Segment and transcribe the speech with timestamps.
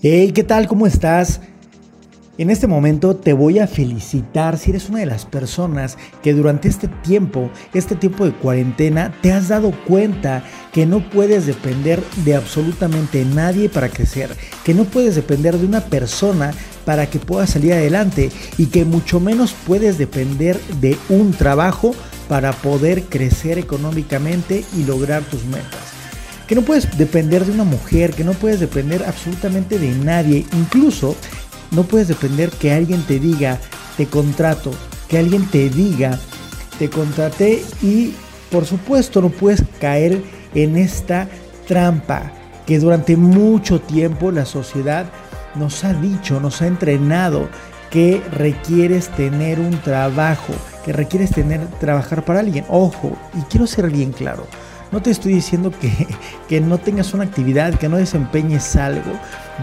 [0.00, 0.68] Hey, ¿qué tal?
[0.68, 1.40] ¿Cómo estás?
[2.38, 6.68] En este momento te voy a felicitar si eres una de las personas que durante
[6.68, 12.36] este tiempo, este tiempo de cuarentena, te has dado cuenta que no puedes depender de
[12.36, 14.30] absolutamente nadie para crecer,
[14.62, 16.52] que no puedes depender de una persona
[16.84, 21.92] para que puedas salir adelante y que mucho menos puedes depender de un trabajo
[22.28, 25.77] para poder crecer económicamente y lograr tus metas
[26.48, 31.14] que no puedes depender de una mujer, que no puedes depender absolutamente de nadie, incluso
[31.70, 33.58] no puedes depender que alguien te diga,
[33.98, 34.70] te contrato,
[35.08, 36.18] que alguien te diga,
[36.78, 38.14] te contraté y
[38.50, 40.22] por supuesto no puedes caer
[40.54, 41.28] en esta
[41.66, 42.32] trampa
[42.66, 45.06] que durante mucho tiempo la sociedad
[45.54, 47.48] nos ha dicho, nos ha entrenado
[47.90, 52.64] que requieres tener un trabajo, que requieres tener trabajar para alguien.
[52.68, 54.46] Ojo, y quiero ser bien claro.
[54.90, 56.06] No te estoy diciendo que,
[56.48, 59.12] que no tengas una actividad, que no desempeñes algo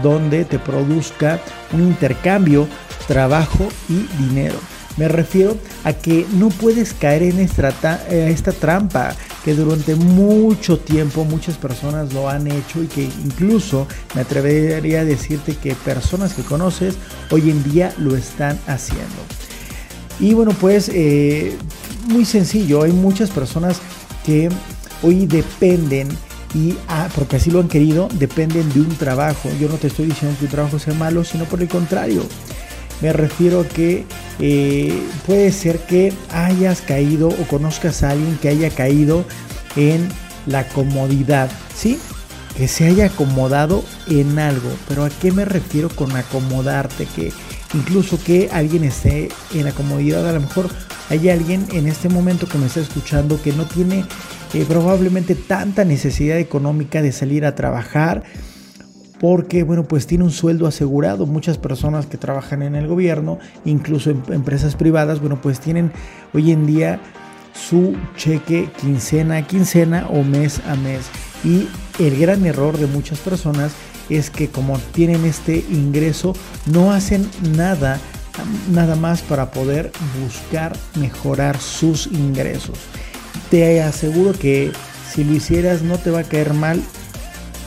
[0.02, 1.40] donde te produzca
[1.72, 2.68] un intercambio,
[3.06, 4.58] trabajo y dinero.
[4.96, 7.68] Me refiero a que no puedes caer en esta,
[8.08, 14.22] esta, trampa que durante mucho tiempo muchas personas lo han hecho y que incluso me
[14.22, 16.96] atrevería a decirte que personas que conoces
[17.30, 19.04] hoy en día lo están haciendo.
[20.18, 21.58] Y bueno, pues eh,
[22.08, 23.82] muy sencillo, hay muchas personas
[24.24, 24.48] que
[25.02, 26.08] hoy dependen
[26.54, 29.50] y ah, porque así lo han querido, dependen de un trabajo.
[29.60, 32.22] Yo no te estoy diciendo que un trabajo sea malo, sino por el contrario.
[33.02, 34.06] Me refiero a que
[34.40, 39.24] eh, puede ser que hayas caído o conozcas a alguien que haya caído
[39.76, 40.08] en
[40.46, 41.98] la comodidad, ¿sí?
[42.56, 44.70] Que se haya acomodado en algo.
[44.88, 47.06] Pero ¿a qué me refiero con acomodarte?
[47.14, 47.32] Que
[47.74, 50.70] incluso que alguien esté en la comodidad, a lo mejor
[51.10, 54.06] hay alguien en este momento que me está escuchando que no tiene
[54.54, 58.22] eh, probablemente tanta necesidad económica de salir a trabajar
[59.20, 61.26] porque bueno pues tiene un sueldo asegurado.
[61.26, 65.92] Muchas personas que trabajan en el gobierno incluso en empresas privadas bueno pues tienen
[66.32, 67.00] hoy en día
[67.54, 71.06] su cheque quincena a quincena o mes a mes.
[71.44, 71.68] Y
[71.98, 73.72] el gran error de muchas personas
[74.10, 76.34] es que como tienen este ingreso
[76.66, 77.98] no hacen nada
[78.70, 79.90] nada más para poder
[80.22, 82.78] buscar mejorar sus ingresos
[83.50, 84.72] te aseguro que
[85.12, 86.82] si lo hicieras no te va a caer mal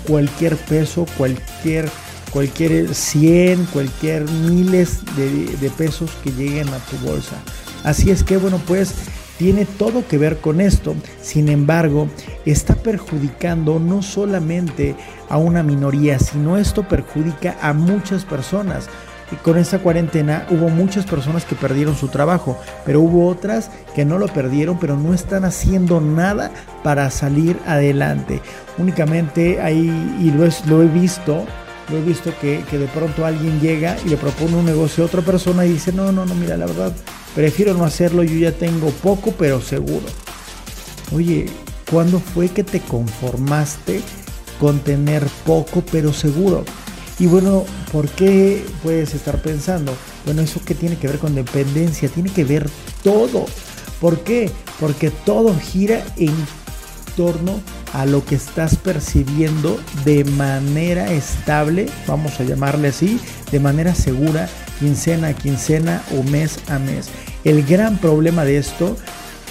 [0.07, 1.90] cualquier peso, cualquier,
[2.31, 7.38] cualquier 100, cualquier miles de, de pesos que lleguen a tu bolsa.
[7.84, 8.94] Así es que bueno, pues
[9.39, 10.94] tiene todo que ver con esto.
[11.22, 12.09] Sin embargo,
[12.45, 14.95] está perjudicando no solamente
[15.29, 18.89] a una minoría, sino esto perjudica a muchas personas.
[19.44, 24.17] Con esta cuarentena hubo muchas personas que perdieron su trabajo, pero hubo otras que no
[24.17, 26.51] lo perdieron, pero no están haciendo nada
[26.84, 28.41] para salir adelante.
[28.78, 29.88] Únicamente ahí,
[30.19, 31.45] y lo, lo he visto,
[31.89, 35.07] lo he visto que, que, de pronto alguien llega y le propone un negocio a
[35.07, 36.91] otra persona y dice, no, no, no, mira, la verdad,
[37.35, 40.06] prefiero no hacerlo, yo ya tengo poco, pero seguro.
[41.13, 41.45] Oye,
[41.89, 44.01] ¿cuándo fue que te conformaste
[44.59, 46.66] con tener poco, pero seguro?
[47.19, 49.94] Y bueno, ¿por qué puedes estar pensando?
[50.25, 52.69] Bueno, eso que tiene que ver con dependencia, tiene que ver
[53.03, 53.46] todo.
[54.00, 54.50] ¿Por qué?
[54.80, 56.34] Porque todo gira en
[57.18, 57.59] torno
[57.91, 63.19] a lo que estás percibiendo de manera estable, vamos a llamarle así,
[63.51, 64.47] de manera segura,
[64.80, 67.09] quincena a quincena o mes a mes.
[67.44, 68.96] El gran problema de esto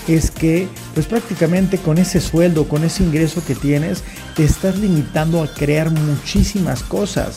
[0.06, 4.02] es que pues prácticamente con ese sueldo, con ese ingreso que tienes,
[4.34, 7.34] te estás limitando a crear muchísimas cosas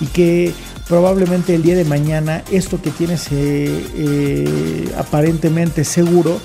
[0.00, 0.52] y que
[0.88, 6.38] probablemente el día de mañana esto que tienes eh, eh, aparentemente seguro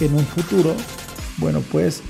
[0.00, 0.74] en un futuro,
[1.38, 2.02] bueno pues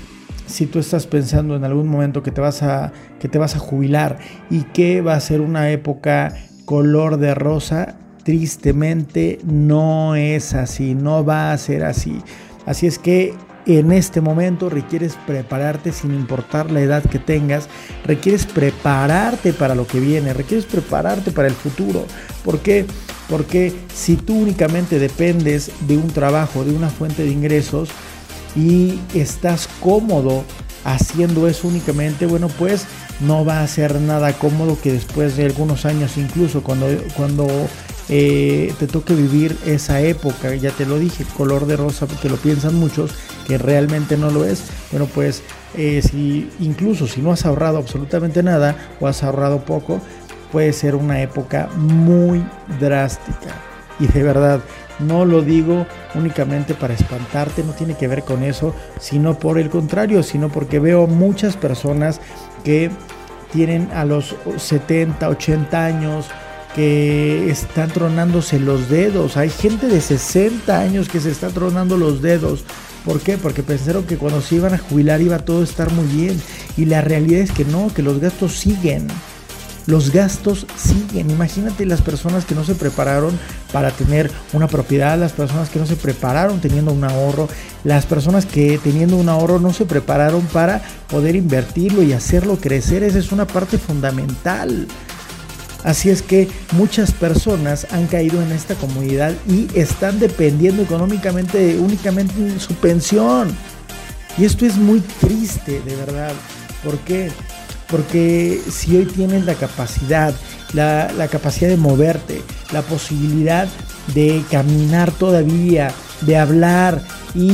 [0.45, 3.59] si tú estás pensando en algún momento que te vas a que te vas a
[3.59, 6.35] jubilar y que va a ser una época
[6.65, 12.21] color de rosa, tristemente no es así, no va a ser así.
[12.65, 13.33] Así es que
[13.65, 17.69] en este momento requieres prepararte sin importar la edad que tengas,
[18.05, 22.05] requieres prepararte para lo que viene, requieres prepararte para el futuro.
[22.43, 22.85] ¿Por qué?
[23.29, 27.89] Porque si tú únicamente dependes de un trabajo, de una fuente de ingresos
[28.55, 30.43] y estás cómodo
[30.83, 32.85] haciendo eso únicamente, bueno, pues
[33.19, 37.47] no va a ser nada cómodo que después de algunos años, incluso cuando, cuando
[38.13, 42.35] eh, te toque vivir esa época, ya te lo dije, color de rosa, porque lo
[42.35, 43.11] piensan muchos,
[43.47, 44.63] que realmente no lo es.
[44.91, 45.41] Bueno, pues
[45.77, 50.01] eh, si incluso si no has ahorrado absolutamente nada o has ahorrado poco,
[50.51, 52.43] puede ser una época muy
[52.81, 53.55] drástica.
[53.97, 54.59] Y de verdad,
[54.99, 59.69] no lo digo únicamente para espantarte, no tiene que ver con eso, sino por el
[59.69, 62.19] contrario, sino porque veo muchas personas
[62.65, 62.91] que
[63.53, 66.27] tienen a los 70, 80 años
[66.75, 69.37] que están tronándose los dedos.
[69.37, 72.63] Hay gente de 60 años que se está tronando los dedos.
[73.05, 73.37] ¿Por qué?
[73.37, 76.41] Porque pensaron que cuando se iban a jubilar iba todo a estar muy bien.
[76.77, 79.07] Y la realidad es que no, que los gastos siguen.
[79.87, 81.31] Los gastos siguen.
[81.31, 83.37] Imagínate las personas que no se prepararon
[83.73, 87.49] para tener una propiedad, las personas que no se prepararon teniendo un ahorro,
[87.83, 93.01] las personas que teniendo un ahorro no se prepararon para poder invertirlo y hacerlo crecer.
[93.01, 94.87] Esa es una parte fundamental.
[95.83, 102.39] Así es que muchas personas han caído en esta comunidad y están dependiendo económicamente únicamente
[102.39, 103.49] de su pensión.
[104.37, 106.33] Y esto es muy triste, de verdad.
[106.83, 107.31] ¿Por qué?
[107.89, 110.33] Porque si hoy tienes la capacidad,
[110.73, 112.41] la, la capacidad de moverte,
[112.71, 113.67] la posibilidad
[114.13, 115.91] de caminar todavía,
[116.21, 117.01] de hablar
[117.35, 117.53] y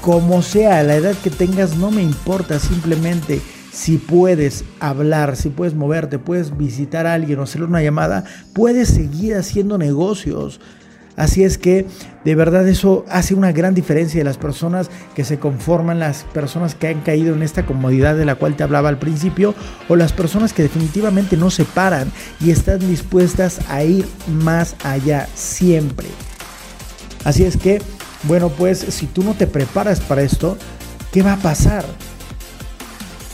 [0.00, 3.40] como sea, la edad que tengas no me importa, simplemente
[3.74, 8.24] si puedes hablar, si puedes moverte, puedes visitar a alguien o hacerle una llamada,
[8.54, 10.60] puedes seguir haciendo negocios.
[11.16, 11.84] Así es que
[12.24, 16.76] de verdad eso hace una gran diferencia de las personas que se conforman, las personas
[16.76, 19.56] que han caído en esta comodidad de la cual te hablaba al principio,
[19.88, 25.28] o las personas que definitivamente no se paran y están dispuestas a ir más allá
[25.34, 26.06] siempre.
[27.24, 27.82] Así es que,
[28.22, 30.56] bueno, pues si tú no te preparas para esto,
[31.12, 31.84] ¿qué va a pasar?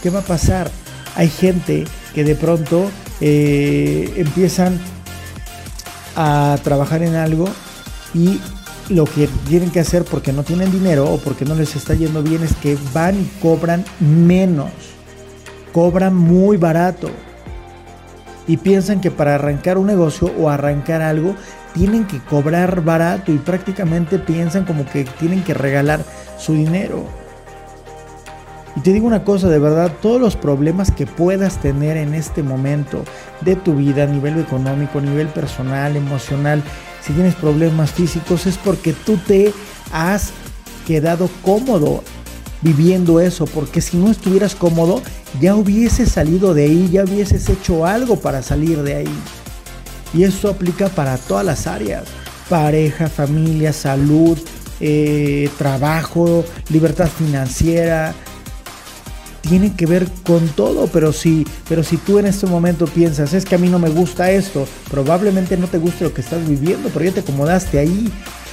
[0.03, 0.71] ¿Qué va a pasar?
[1.17, 4.79] Hay gente que de pronto eh, empiezan
[6.17, 7.49] a trabajar en algo
[8.15, 8.41] y
[8.89, 12.23] lo que tienen que hacer porque no tienen dinero o porque no les está yendo
[12.23, 14.71] bien es que van y cobran menos,
[15.73, 17.11] cobran muy barato
[18.49, 21.37] y piensan que para arrancar un negocio o arrancar algo
[21.73, 26.05] tienen que cobrar barato y prácticamente piensan como que tienen que regalar
[26.37, 27.20] su dinero.
[28.77, 32.43] Y te digo una cosa, de verdad, todos los problemas que puedas tener en este
[32.43, 33.05] momento
[33.41, 36.63] de tu vida a nivel económico, a nivel personal, emocional,
[37.03, 39.53] si tienes problemas físicos, es porque tú te
[39.93, 40.31] has
[40.87, 42.03] quedado cómodo
[42.63, 45.03] viviendo eso, porque si no estuvieras cómodo,
[45.41, 49.19] ya hubieses salido de ahí, ya hubieses hecho algo para salir de ahí.
[50.13, 52.05] Y esto aplica para todas las áreas,
[52.49, 54.39] pareja, familia, salud,
[54.81, 58.15] eh, trabajo, libertad financiera,
[59.41, 63.45] tiene que ver con todo, pero si, pero si tú en este momento piensas, es
[63.45, 66.91] que a mí no me gusta esto, probablemente no te guste lo que estás viviendo,
[66.93, 68.11] pero ya te acomodaste ahí.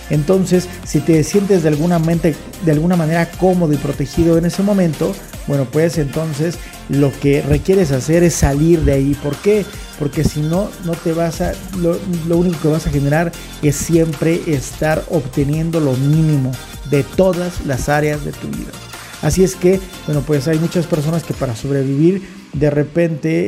[0.09, 4.63] Entonces, si te sientes de alguna, mente, de alguna manera cómodo y protegido en ese
[4.63, 5.13] momento,
[5.47, 6.57] bueno, pues entonces
[6.89, 9.17] lo que requieres hacer es salir de ahí.
[9.21, 9.65] ¿Por qué?
[9.99, 13.31] Porque si no, no te vas a, lo, lo único que vas a generar
[13.61, 16.51] es siempre estar obteniendo lo mínimo
[16.89, 18.71] de todas las áreas de tu vida.
[19.21, 22.21] Así es que, bueno, pues hay muchas personas que para sobrevivir
[22.53, 23.45] de repente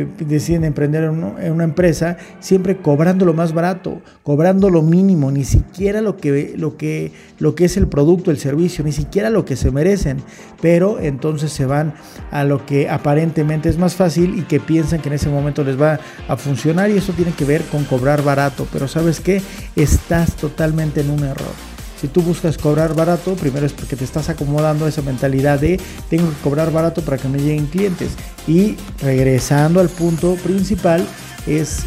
[0.00, 5.44] eh, deciden emprender en una empresa siempre cobrando lo más barato, cobrando lo mínimo, ni
[5.44, 9.44] siquiera lo que, lo, que, lo que es el producto, el servicio, ni siquiera lo
[9.44, 10.18] que se merecen,
[10.60, 11.94] pero entonces se van
[12.30, 15.80] a lo que aparentemente es más fácil y que piensan que en ese momento les
[15.80, 15.98] va
[16.28, 19.40] a funcionar y eso tiene que ver con cobrar barato, pero sabes que
[19.76, 21.71] estás totalmente en un error.
[22.02, 25.78] Si tú buscas cobrar barato, primero es porque te estás acomodando a esa mentalidad de
[26.10, 28.10] tengo que cobrar barato para que me lleguen clientes.
[28.48, 31.06] Y regresando al punto principal
[31.46, 31.82] es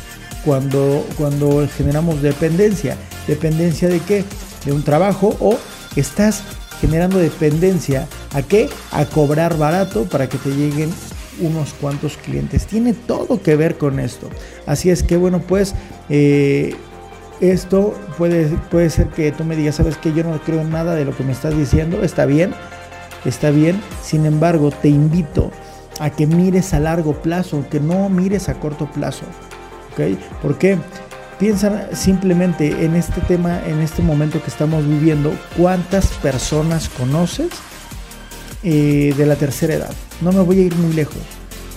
[0.46, 2.96] cuando, cuando generamos dependencia.
[3.28, 4.24] ¿Dependencia de qué?
[4.64, 5.58] De un trabajo o
[5.98, 6.44] estás
[6.80, 8.70] generando dependencia a qué?
[8.92, 10.94] A cobrar barato para que te lleguen
[11.42, 12.68] unos cuantos clientes.
[12.68, 14.30] Tiene todo que ver con esto.
[14.66, 15.76] Así es que bueno, pues
[16.08, 16.74] eh,
[17.42, 20.96] esto puede, puede ser que tú me digas, sabes que yo no creo en nada
[20.96, 22.54] de lo que me estás diciendo, está bien,
[23.26, 25.52] está bien, sin embargo te invito
[26.00, 29.26] a que mires a largo plazo, que no mires a corto plazo,
[29.94, 30.18] ¿ok?
[30.42, 30.78] Porque
[31.40, 37.50] piensa simplemente en este tema, en este momento que estamos viviendo, cuántas personas conoces
[38.64, 39.94] eh, de la tercera edad.
[40.22, 41.22] No me voy a ir muy lejos.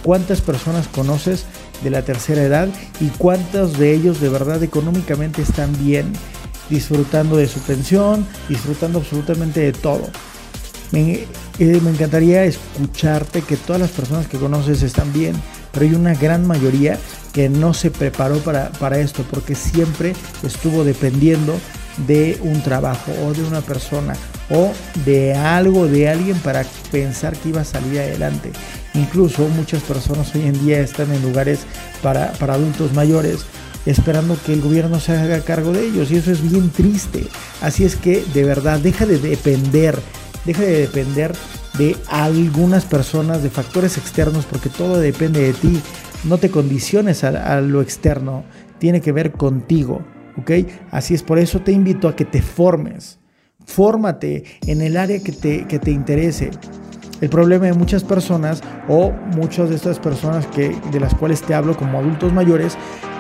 [0.03, 1.45] ¿Cuántas personas conoces
[1.83, 2.69] de la tercera edad
[3.01, 6.13] y cuántos de ellos de verdad económicamente están bien,
[6.71, 10.09] disfrutando de su pensión, disfrutando absolutamente de todo.
[10.91, 11.13] Me,
[11.59, 15.35] eh, me, encantaría escucharte que todas las personas que conoces están bien,
[15.73, 16.99] pero hay una gran mayoría
[17.33, 21.55] que no se preparó para, para esto porque siempre estuvo dependiendo
[22.07, 24.15] de un trabajo o de una persona
[24.51, 24.73] o
[25.05, 28.53] de algo, de alguien para pensar que iba a salir adelante.
[28.95, 31.61] Incluso muchas personas hoy en día están en lugares
[32.03, 33.45] para, para adultos mayores
[33.87, 37.25] esperando que el gobierno se haga cargo de ellos y eso es bien triste.
[37.63, 39.99] Así es que de verdad deja de depender,
[40.45, 41.33] deja de depender
[41.79, 45.81] de algunas personas, de factores externos, porque todo depende de ti.
[46.25, 48.45] No te condiciones a, lo externo,
[48.79, 50.03] tiene que ver contigo.
[50.37, 50.51] ¿ok?
[50.91, 53.19] Así es, por eso te invito a que te formes.
[53.65, 56.51] Fórmate en el área que te, que te interese.
[57.21, 61.55] El problema de muchas personas o muchas de estas personas que, de las cuales te
[61.55, 62.77] hablo como adultos mayores,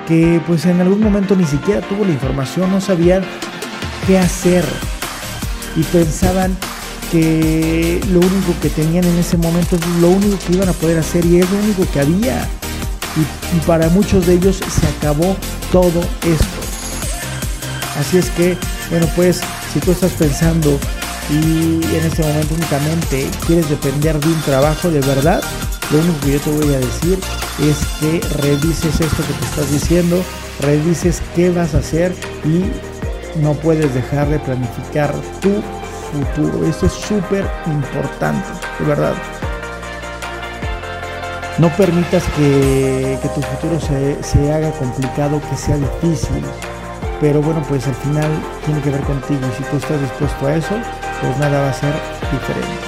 [0.06, 3.22] que pues en algún momento ni siquiera tuvo la información, no sabían
[4.06, 4.64] qué hacer
[5.76, 6.56] y pensaban
[7.10, 10.98] que lo único que tenían en ese momento es lo único que iban a poder
[10.98, 12.48] hacer y es lo único que había.
[13.16, 15.36] Y, para muchos de ellos se acabó
[15.72, 16.58] todo esto.
[17.98, 18.56] Así es que,
[18.90, 19.40] bueno, pues
[19.72, 20.78] si tú estás pensando
[21.30, 25.42] y en este momento únicamente quieres depender de un trabajo de verdad,
[25.90, 27.18] lo único que yo te voy a decir
[27.60, 30.22] es que revises esto que te estás diciendo,
[30.60, 32.64] revises qué vas a hacer y
[33.40, 35.62] no puedes dejar de planificar tu
[36.12, 36.66] futuro.
[36.66, 38.46] Esto es súper importante,
[38.78, 39.14] de verdad.
[41.58, 46.44] No permitas que, tu futuro se, se, haga complicado, que sea difícil.
[47.20, 48.30] Pero bueno, pues al final
[48.64, 49.40] tiene que ver contigo.
[49.40, 50.74] Y si tú estás dispuesto a eso,
[51.20, 51.92] pues nada va a ser
[52.30, 52.78] diferente.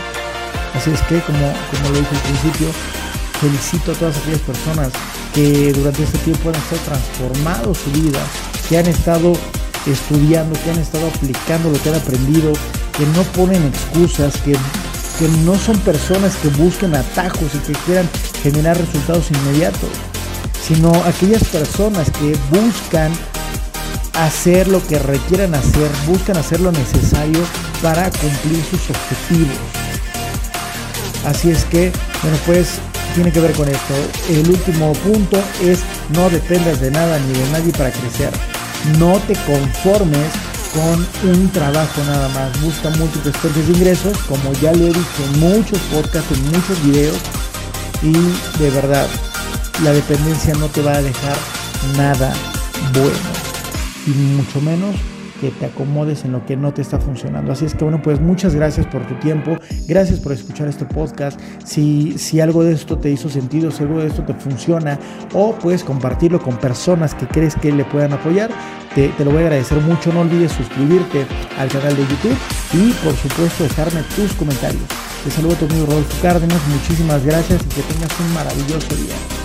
[0.74, 2.68] Así es que, como, como lo dije al principio,
[3.40, 4.88] felicito a todas aquellas personas
[5.34, 8.20] que durante este tiempo han estado transformado su vida,
[8.68, 9.32] que han estado
[9.86, 12.52] estudiando, que han estado aplicando lo que han aprendido,
[12.96, 18.08] que no ponen excusas, que, que no son personas que busquen atajos y que quieran
[18.42, 19.90] generar resultados inmediatos,
[20.66, 23.12] sino aquellas personas que buscan
[24.24, 27.40] hacer lo que requieran hacer, buscan hacer lo necesario
[27.82, 29.56] para cumplir sus objetivos.
[31.26, 32.78] Así es que, bueno, pues
[33.14, 33.94] tiene que ver con esto.
[34.28, 35.80] El último punto es
[36.14, 38.30] no dependas de nada ni de nadie para crecer.
[38.98, 40.30] No te conformes
[40.74, 42.60] con un trabajo nada más.
[42.62, 46.82] Busca múltiples fuentes de ingresos, como ya lo he dicho en muchos podcasts, en muchos
[46.84, 47.18] videos.
[48.02, 48.12] Y
[48.58, 49.06] de verdad,
[49.84, 51.36] la dependencia no te va a dejar
[51.96, 52.32] nada
[52.92, 53.39] bueno.
[54.06, 54.96] Y mucho menos
[55.40, 57.52] que te acomodes en lo que no te está funcionando.
[57.52, 59.56] Así es que bueno, pues muchas gracias por tu tiempo,
[59.88, 61.40] gracias por escuchar este podcast.
[61.64, 64.98] Si, si algo de esto te hizo sentido, si algo de esto te funciona
[65.32, 68.50] o puedes compartirlo con personas que crees que le puedan apoyar,
[68.94, 70.12] te, te lo voy a agradecer mucho.
[70.12, 71.26] No olvides suscribirte
[71.58, 72.36] al canal de YouTube
[72.74, 74.82] y por supuesto dejarme tus comentarios.
[75.24, 79.39] Te saludo a tu amigo Rodolfo Cárdenas, muchísimas gracias y que tengas un maravilloso día.